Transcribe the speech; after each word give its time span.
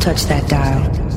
touch 0.00 0.22
that 0.24 0.48
dial. 0.48 1.09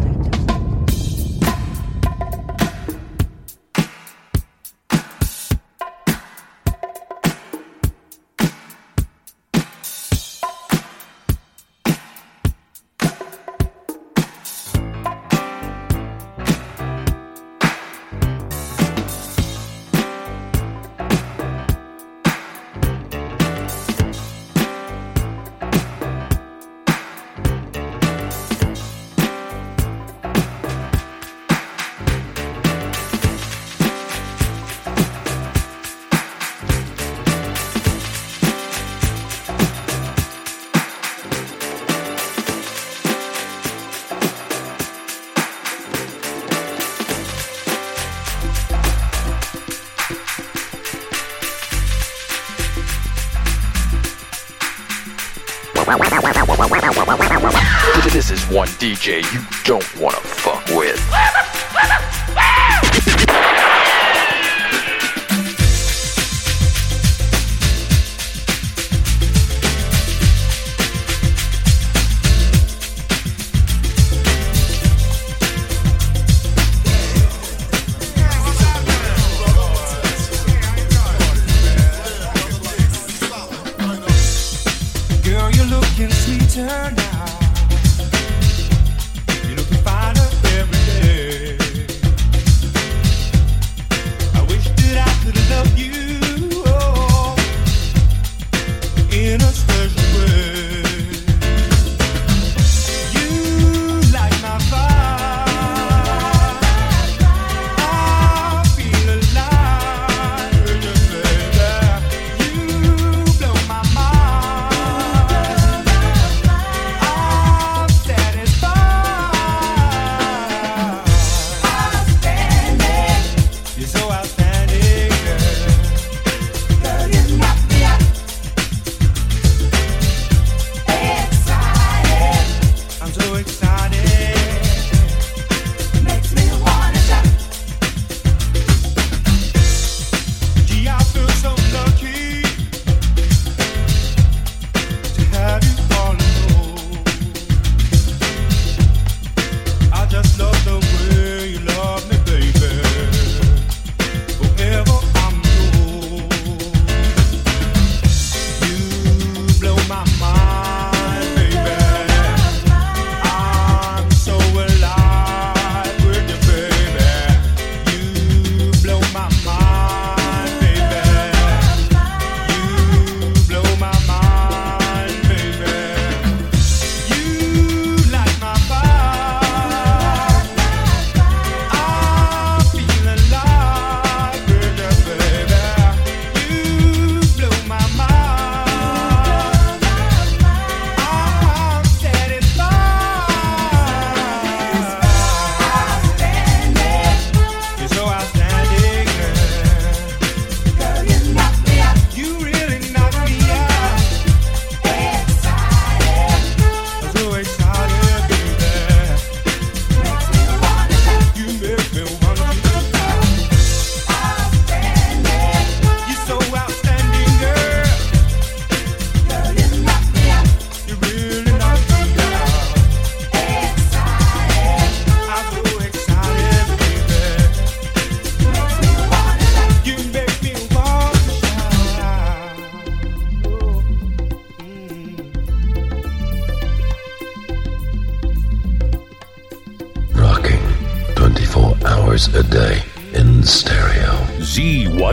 DJ 58.84 59.24
you 59.32 59.40
don't 59.64 59.88
wanna 59.98 60.23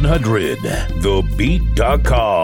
Z100, 0.01 1.03
thebeat.com. 1.03 2.40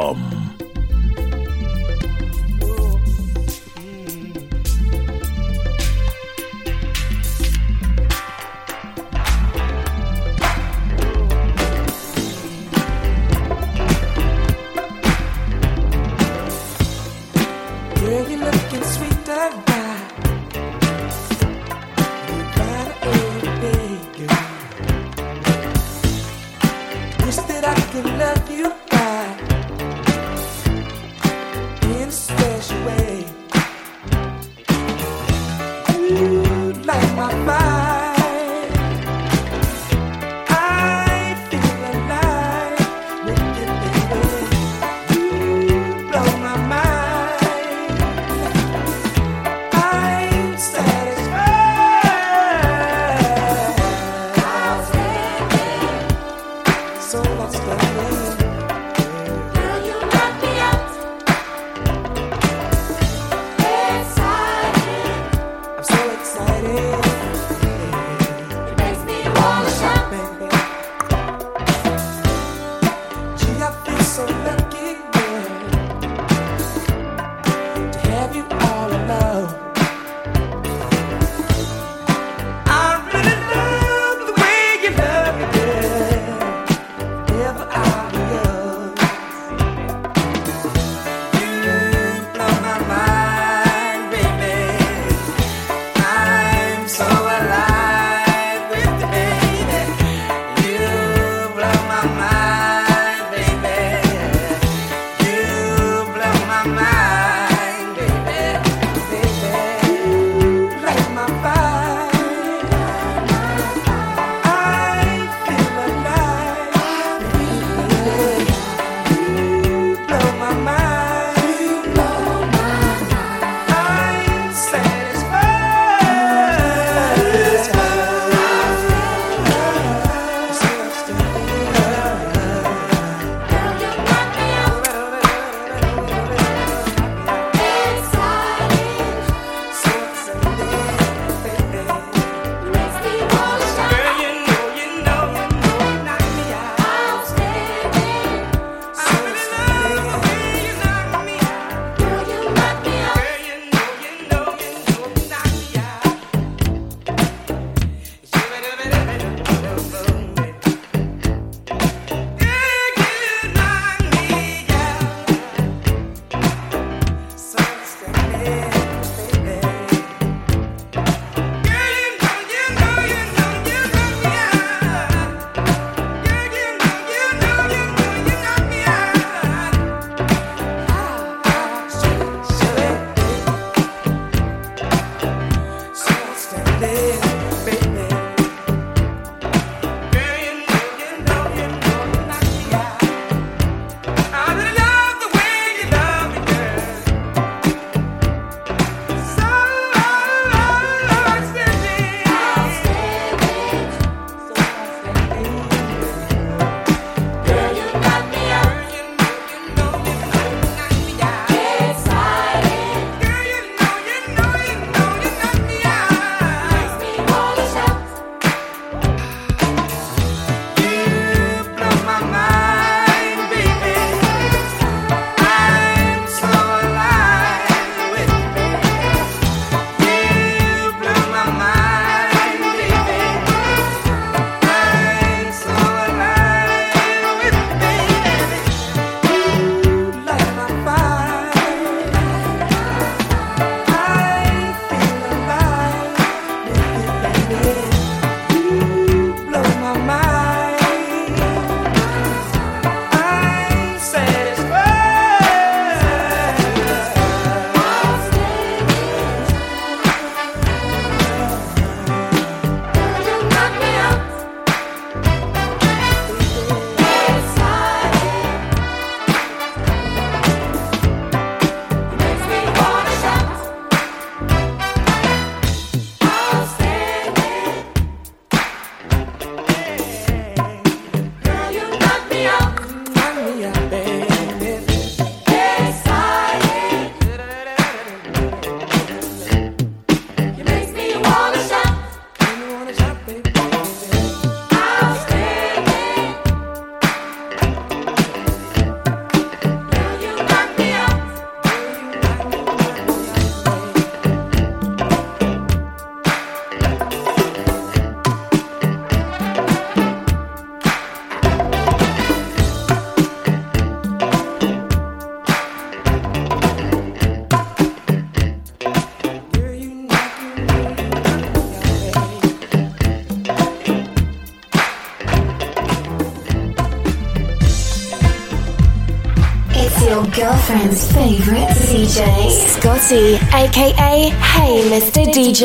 Girlfriend's 330.66 331.12
favorite 331.12 331.68
DJ, 331.86 332.50
Scotty, 332.50 333.34
aka 333.54 334.30
Hey 334.30 334.82
Mr. 334.90 335.22
DJ. 335.30 335.62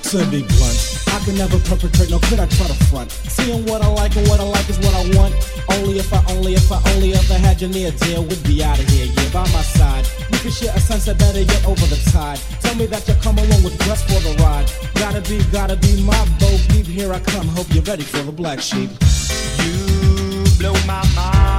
To 0.00 0.16
be 0.30 0.40
blunt, 0.40 1.04
I 1.12 1.20
can 1.26 1.36
never 1.36 1.58
perpetrate, 1.58 2.08
no 2.08 2.18
could 2.20 2.40
I 2.40 2.46
try 2.46 2.66
to 2.66 2.84
front. 2.88 3.10
Seeing 3.10 3.66
what 3.66 3.82
I 3.82 3.88
like 3.88 4.16
and 4.16 4.26
what 4.28 4.40
I 4.40 4.44
like 4.44 4.66
is 4.70 4.78
what 4.78 4.94
I 4.94 5.04
want. 5.18 5.34
Only 5.76 5.98
if 5.98 6.10
I, 6.10 6.24
only 6.32 6.54
if 6.54 6.72
I, 6.72 6.80
only 6.94 7.12
ever 7.12 7.34
had 7.34 7.60
you 7.60 7.68
near, 7.68 7.90
dear, 7.90 8.22
would 8.22 8.42
be 8.44 8.64
out 8.64 8.78
of 8.78 8.88
here, 8.88 9.04
yeah, 9.04 9.28
by 9.30 9.44
my 9.52 9.60
side. 9.60 10.06
We 10.32 10.38
could 10.38 10.54
share 10.54 10.74
a 10.74 10.80
sunset, 10.80 11.18
better 11.18 11.44
get 11.44 11.66
over 11.66 11.84
the 11.84 12.00
tide. 12.10 12.40
Tell 12.62 12.74
me 12.76 12.86
that 12.86 13.06
you 13.06 13.14
come 13.20 13.36
along 13.36 13.62
with 13.62 13.76
dress 13.80 14.04
for 14.04 14.20
the 14.24 14.34
ride. 14.42 14.72
Gotta 14.94 15.20
be, 15.28 15.44
gotta 15.52 15.76
be 15.76 16.02
my 16.02 16.24
boat. 16.40 16.60
Here 16.88 17.12
I 17.12 17.20
come, 17.20 17.48
hope 17.48 17.66
you're 17.74 17.84
ready 17.84 18.04
for 18.04 18.22
the 18.22 18.32
black 18.32 18.62
sheep. 18.62 18.88
You 19.60 20.44
blow 20.56 20.72
my 20.86 21.04
mind, 21.14 21.53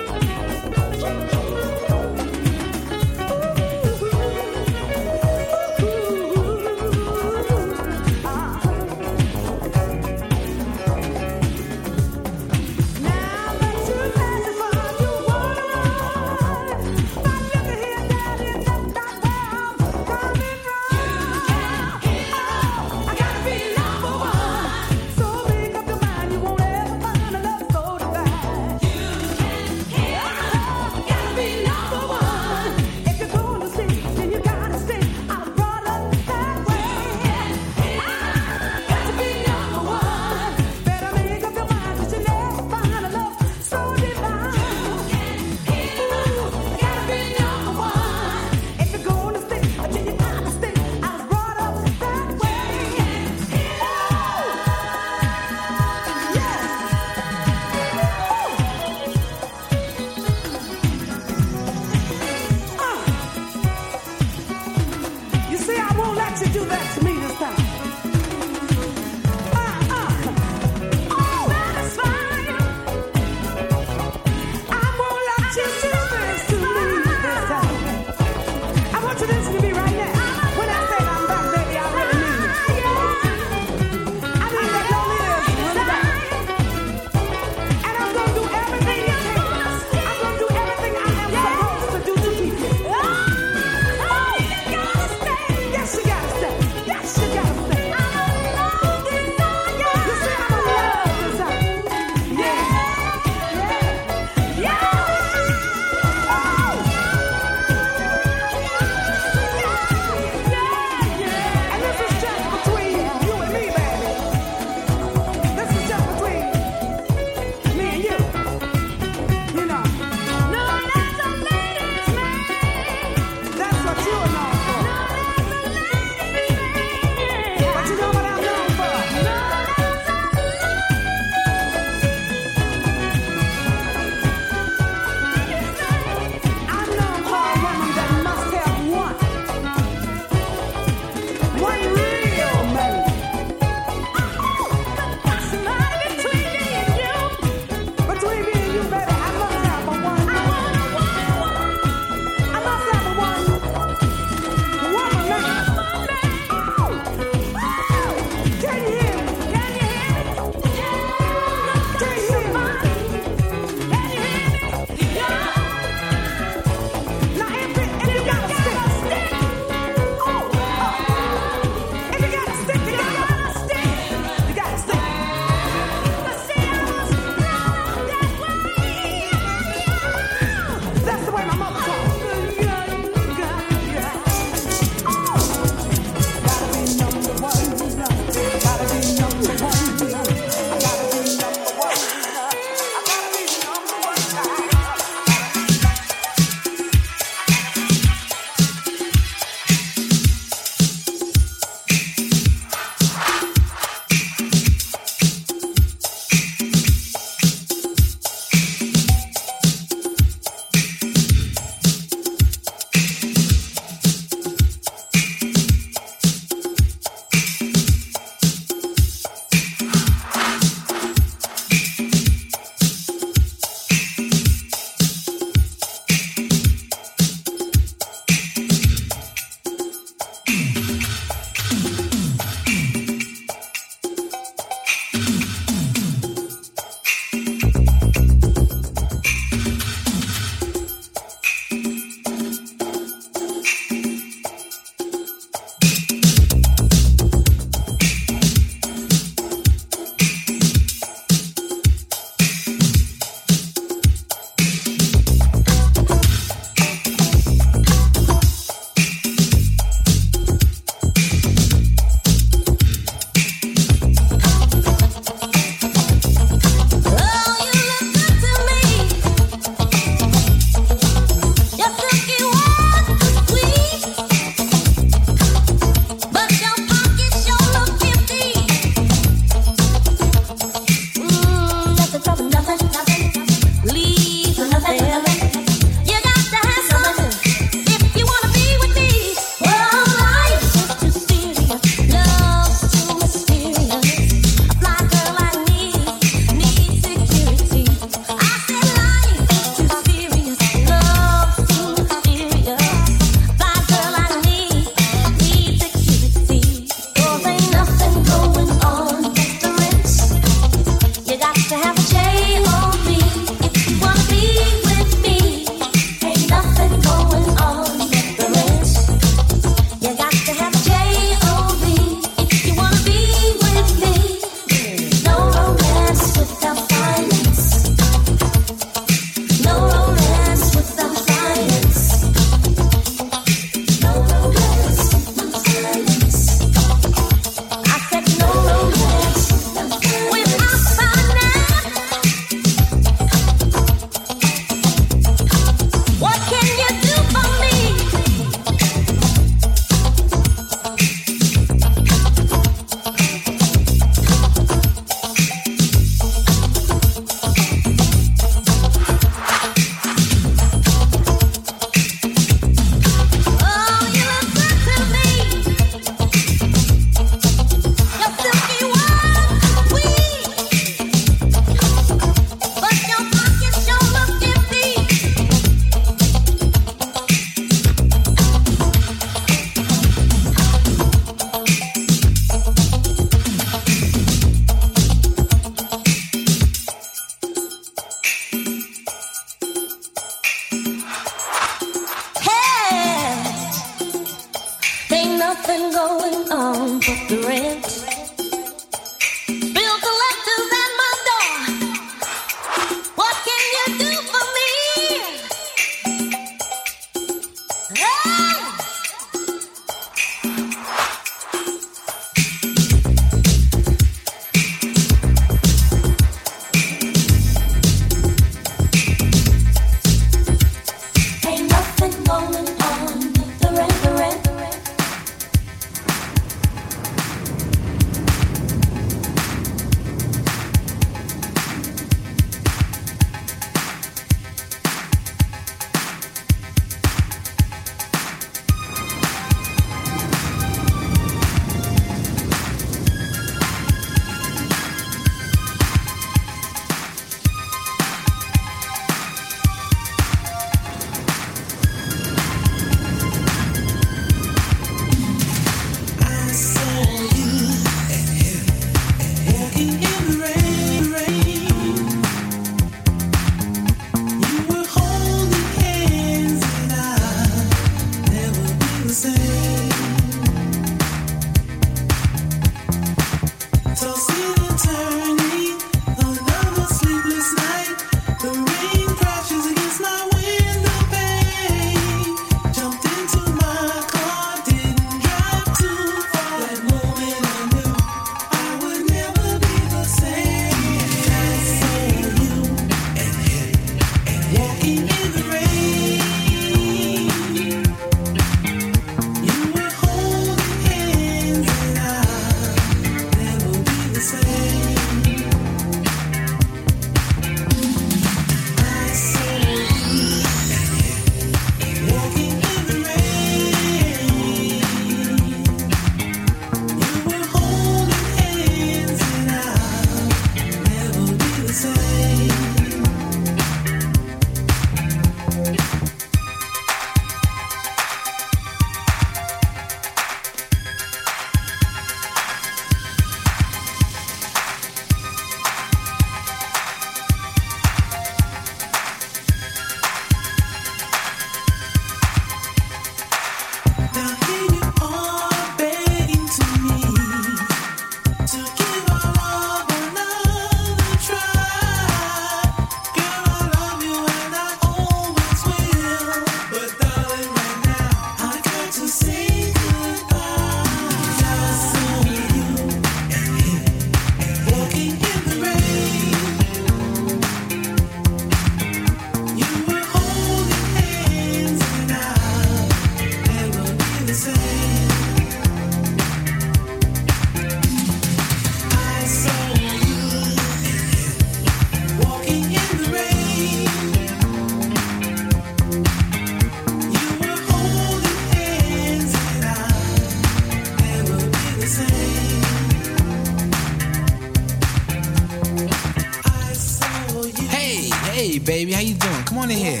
Hey, 597.68 598.08
hey, 598.32 598.58
baby, 598.58 598.92
how 598.92 599.00
you 599.00 599.14
doing? 599.14 599.42
Come 599.44 599.58
on 599.58 599.70
in 599.70 599.76
here. 599.76 600.00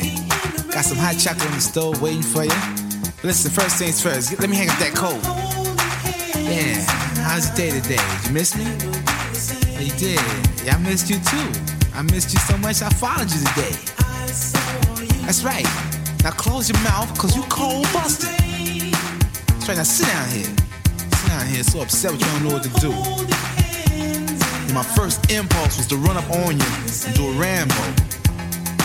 Got 0.72 0.86
some 0.86 0.96
hot 0.96 1.18
chocolate 1.18 1.48
on 1.48 1.54
the 1.54 1.60
stove 1.60 2.00
waiting 2.00 2.22
for 2.22 2.44
you. 2.44 2.50
But 3.16 3.24
listen, 3.24 3.50
first 3.50 3.76
things 3.76 4.02
first. 4.02 4.38
Let 4.40 4.48
me 4.48 4.56
hang 4.56 4.70
up 4.70 4.78
that 4.78 4.94
coat. 4.94 5.20
Yeah, 6.48 6.80
how's 7.28 7.48
your 7.48 7.56
day 7.56 7.78
today? 7.78 7.96
Did 7.96 8.26
you 8.26 8.32
miss 8.32 8.56
me? 8.56 8.64
Oh, 9.76 9.80
you 9.80 9.92
did. 9.98 10.18
Yeah, 10.64 10.76
I 10.76 10.78
missed 10.78 11.10
you 11.10 11.16
too. 11.16 11.52
I 11.94 12.00
missed 12.00 12.32
you 12.32 12.40
so 12.40 12.56
much 12.56 12.80
I 12.80 12.88
followed 12.88 13.30
you 13.30 13.38
today. 13.52 13.76
That's 15.26 15.44
right. 15.44 15.66
Now 16.24 16.30
close 16.30 16.70
your 16.70 16.80
mouth, 16.84 17.18
cause 17.18 17.36
you 17.36 17.42
cold 17.50 17.86
busted. 17.92 18.30
That's 18.30 19.68
right, 19.68 19.76
now 19.76 19.82
sit 19.82 20.06
down 20.06 20.28
here. 20.30 20.61
Here, 21.52 21.62
so 21.62 21.82
upset 21.82 22.12
with 22.12 22.20
you 22.22 22.26
don't 22.28 22.44
know 22.44 22.54
what 22.54 22.62
to 22.62 22.70
do. 22.80 22.92
My 24.72 24.82
first 24.82 25.30
impulse 25.30 25.76
was 25.76 25.86
to 25.88 25.96
run 25.96 26.16
up 26.16 26.24
on 26.30 26.58
you 26.58 26.64
and 26.64 27.14
do 27.14 27.28
a 27.28 27.32
Rambo. 27.32 27.74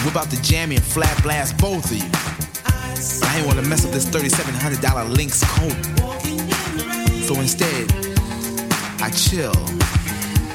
Whip 0.03 0.18
out 0.18 0.30
the 0.30 0.38
jammy 0.44 0.76
and 0.76 0.84
flat 0.84 1.15
blast 1.23 1.57
both 1.60 1.85
of 1.85 1.95
you. 1.95 2.03
I 3.26 3.35
didn't 3.35 3.48
want 3.48 3.60
to 3.60 3.65
mess 3.69 3.85
up 3.85 3.91
this 3.91 4.06
$3,700 4.07 5.15
Lynx 5.15 5.45
coat. 5.56 5.80
So 7.23 7.39
instead, 7.39 7.89
I 9.02 9.11
chill. 9.11 9.53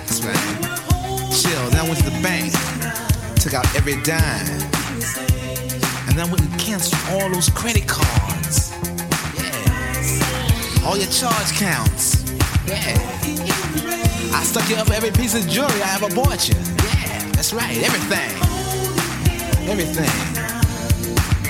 That's 0.04 0.20
right. 0.20 0.36
Chill. 1.32 1.70
Then 1.70 1.80
I 1.80 1.88
went 1.88 1.98
to 2.00 2.10
the 2.10 2.20
bank, 2.22 2.52
took 3.40 3.54
out 3.54 3.64
every 3.74 3.96
dime, 4.02 4.60
and 6.08 6.18
then 6.18 6.28
I 6.28 6.30
went 6.30 6.42
and 6.42 6.60
canceled 6.60 7.00
all 7.08 7.30
those 7.30 7.48
credit 7.48 7.88
cards. 7.88 8.31
All 10.84 10.96
your 10.96 11.06
charge 11.06 11.52
counts. 11.54 12.24
Yeah. 12.66 12.98
I 14.34 14.42
stuck 14.42 14.68
you 14.68 14.76
up 14.76 14.88
for 14.88 14.94
every 14.94 15.12
piece 15.12 15.34
of 15.34 15.48
jewelry 15.48 15.80
I 15.80 15.94
ever 15.94 16.12
bought 16.14 16.48
you. 16.48 16.56
Yeah, 16.56 17.30
that's 17.32 17.52
right. 17.52 17.78
Everything. 17.78 18.32
Everything. 19.70 20.10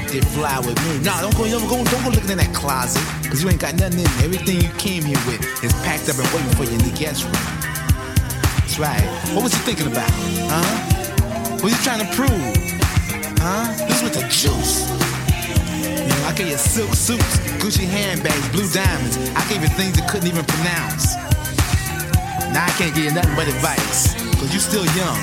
Did 0.08 0.26
fly 0.28 0.58
with 0.60 0.76
me. 0.84 1.02
Nah, 1.02 1.22
don't 1.22 1.34
go, 1.36 1.48
don't 1.48 1.66
go, 1.66 1.82
don't 1.82 2.04
go 2.04 2.10
looking 2.10 2.30
in 2.30 2.38
that 2.38 2.54
closet. 2.54 3.02
Cause 3.30 3.42
you 3.42 3.48
ain't 3.48 3.60
got 3.60 3.74
nothing 3.76 4.00
in 4.00 4.04
there. 4.04 4.24
Everything 4.24 4.60
you 4.60 4.68
came 4.76 5.02
here 5.02 5.20
with 5.26 5.40
is 5.64 5.72
packed 5.80 6.10
up 6.10 6.18
and 6.18 6.28
waiting 6.34 6.52
for 6.52 6.64
you 6.64 6.76
in 6.76 6.84
the 6.84 6.94
guest 6.94 7.24
room. 7.24 7.32
That's 7.32 8.78
right. 8.78 9.02
What 9.32 9.44
was 9.44 9.52
you 9.54 9.60
thinking 9.64 9.86
about? 9.86 10.10
Huh? 10.52 11.58
What 11.62 11.72
you 11.72 11.78
trying 11.78 12.04
to 12.04 12.14
prove? 12.14 12.30
Huh? 13.40 13.72
This 13.88 14.02
with 14.02 14.12
the 14.12 14.28
juice. 14.28 15.01
I 16.26 16.32
gave 16.34 16.48
you 16.48 16.56
silk 16.56 16.94
suits, 16.94 17.38
Gucci 17.60 17.84
handbags, 17.84 18.48
blue 18.50 18.68
diamonds. 18.70 19.18
I 19.36 19.42
gave 19.48 19.62
you 19.62 19.68
things 19.68 19.96
you 19.96 20.04
couldn't 20.08 20.28
even 20.28 20.44
pronounce. 20.44 21.14
Now 22.52 22.66
I 22.66 22.72
can't 22.76 22.94
give 22.94 23.04
you 23.04 23.12
nothing 23.12 23.34
but 23.34 23.48
advice, 23.48 24.14
cause 24.40 24.52
you 24.52 24.60
still 24.60 24.84
young. 24.96 25.20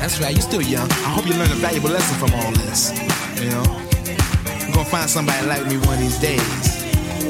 That's 0.00 0.20
right, 0.20 0.32
you're 0.32 0.42
still 0.42 0.62
young. 0.62 0.90
I 1.04 1.10
hope 1.16 1.26
you 1.26 1.34
learn 1.34 1.50
a 1.50 1.58
valuable 1.58 1.90
lesson 1.90 2.16
from 2.16 2.32
all 2.38 2.52
this. 2.52 2.92
You 3.40 3.50
know? 3.50 3.64
I'm 4.62 4.72
gonna 4.72 4.84
find 4.84 5.08
somebody 5.08 5.46
like 5.46 5.66
me 5.66 5.78
one 5.78 5.94
of 5.94 6.00
these 6.00 6.18
days. 6.18 6.86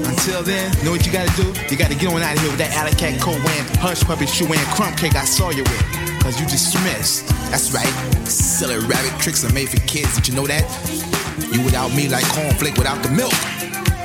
Until 0.07 0.43
then, 0.43 0.71
know 0.85 0.91
what 0.91 1.07
you 1.07 1.13
gotta 1.13 1.31
do? 1.41 1.49
You 1.71 1.77
gotta 1.77 1.95
get 1.95 2.13
on 2.13 2.23
out 2.23 2.35
of 2.35 2.43
here 2.43 2.51
with 2.51 2.59
that 2.59 2.75
alley 2.75 2.93
cat 2.93 3.21
coat 3.21 3.39
wearing, 3.43 3.67
hush 3.79 4.03
puppy 4.03 4.27
shoe 4.27 4.47
wearing 4.47 4.67
crumb 4.75 4.95
cake 4.95 5.15
I 5.17 5.25
saw 5.25 5.51
you 5.51 5.63
with. 5.63 6.07
Cause 6.21 6.41
you 6.41 6.47
dismissed. 6.47 7.29
That's 7.51 7.73
right. 7.73 7.87
Silly 8.27 8.79
rabbit 8.87 9.19
tricks 9.21 9.45
are 9.45 9.53
made 9.53 9.69
for 9.69 9.79
kids. 9.87 10.15
Did 10.17 10.29
you 10.29 10.35
know 10.35 10.47
that? 10.47 10.67
You 11.39 11.63
without 11.63 11.95
me 11.95 12.09
like 12.09 12.25
cornflake 12.25 12.79
without 12.79 13.03
the 13.03 13.11
milk. 13.11 13.33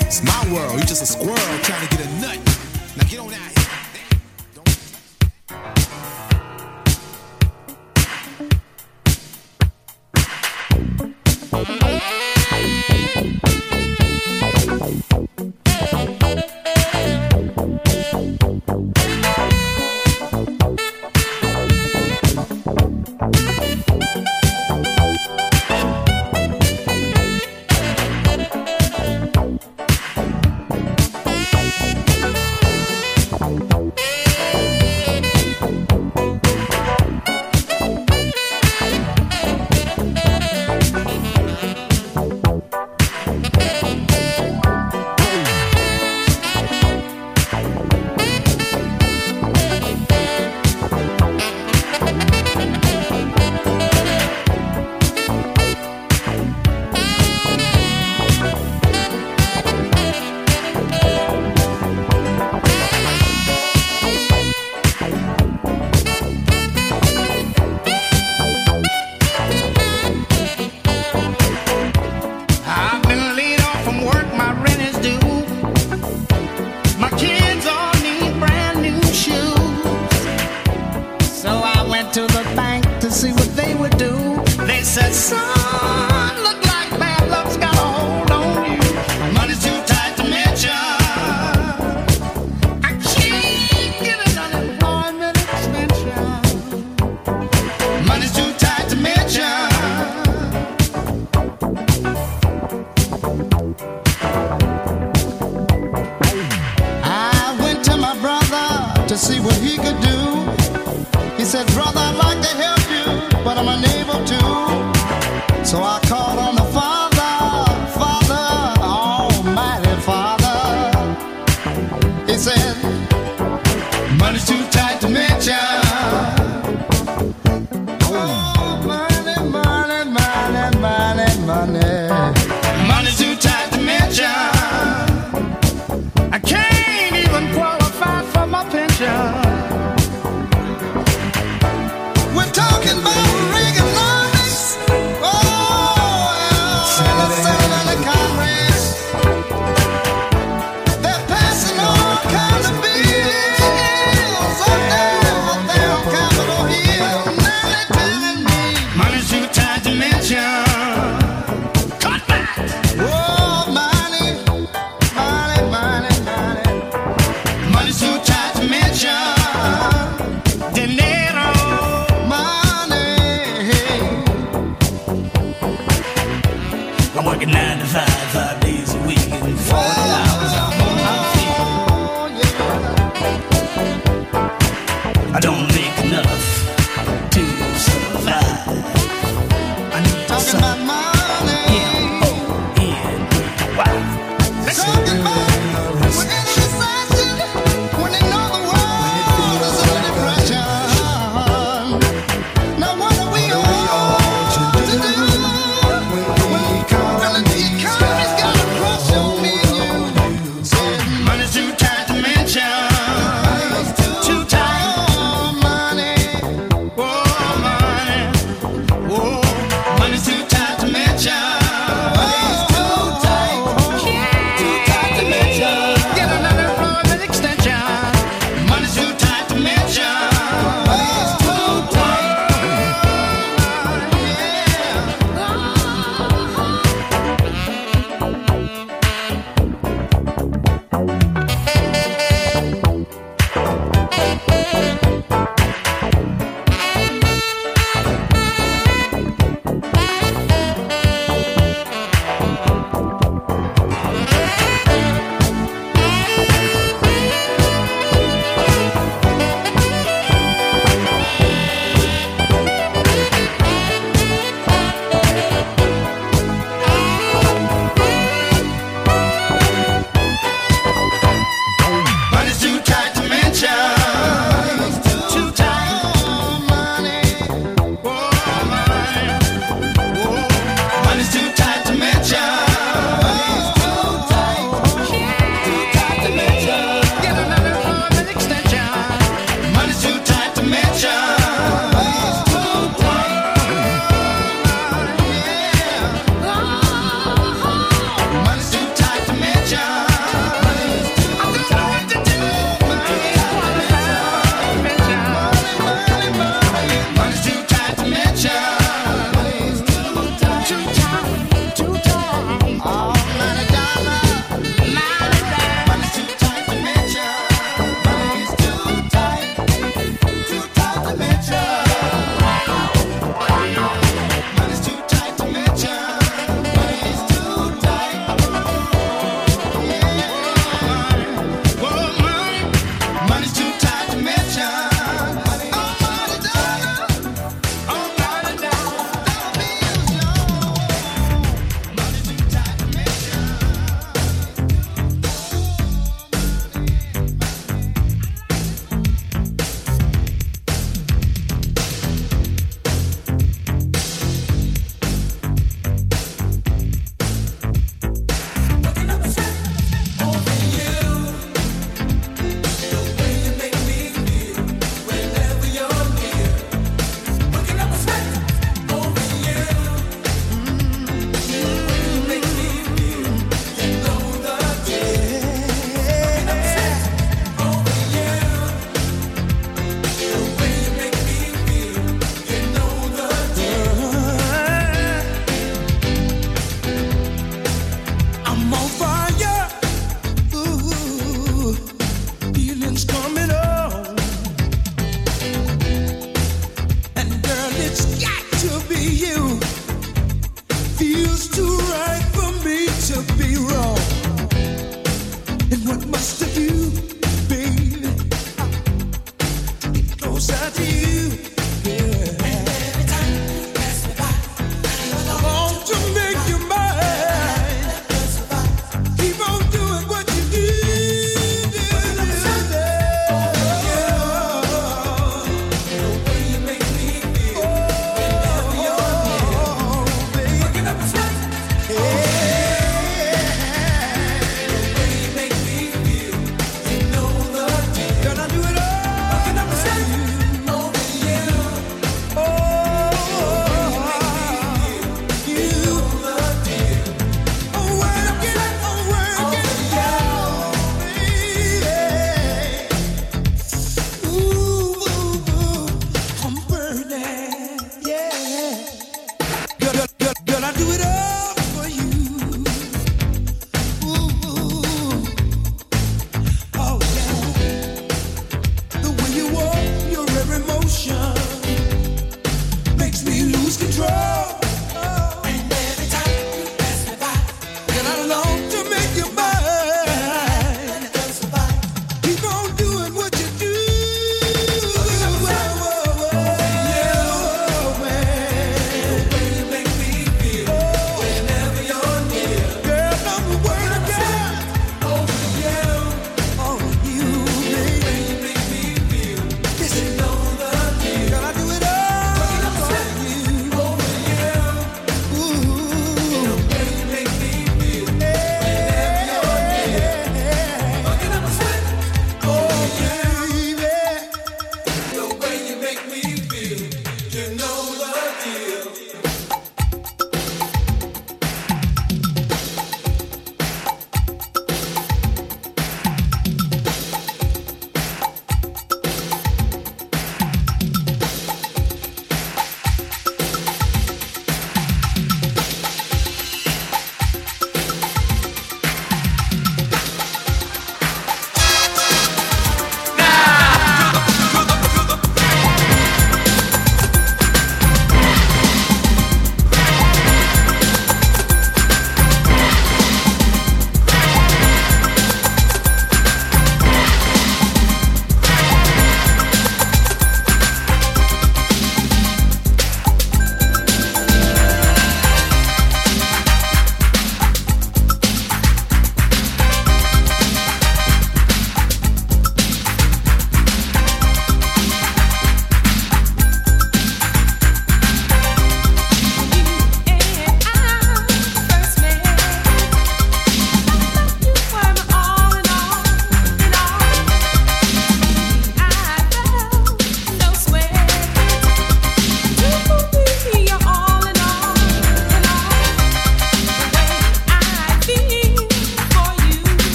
It's 0.00 0.22
my 0.24 0.52
world, 0.52 0.78
you 0.78 0.84
just 0.84 1.02
a 1.02 1.06
squirrel 1.06 1.36
trying 1.62 1.88
to 1.88 1.96
get 1.96 2.06
a 2.06 2.20
nut. 2.20 2.41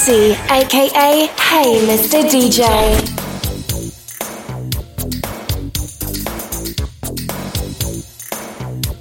Scotty, 0.00 0.32
aka 0.48 1.26
Hey 1.26 1.86
Mr. 1.86 2.22
DJ. 2.24 2.64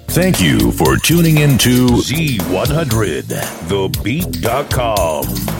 Thank 0.09 0.41
you 0.41 0.71
for 0.73 0.97
tuning 0.97 1.37
in 1.37 1.57
to 1.59 1.87
Z100, 1.87 3.29
thebeat.com. 3.69 5.58